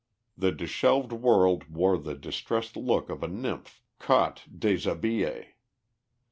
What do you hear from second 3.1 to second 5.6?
of a nymph caught _déshabillée.